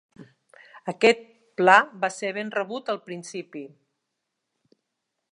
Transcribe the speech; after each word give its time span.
Aquest 0.93 1.19
pla 1.59 1.75
va 2.05 2.09
ser 2.15 2.31
ben 2.37 2.49
rebut 2.55 2.89
al 2.93 2.99
principi. 3.11 3.63